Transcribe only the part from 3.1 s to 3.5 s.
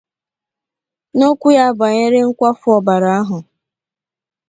ahụ